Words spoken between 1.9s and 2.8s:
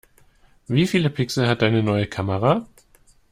Kamera?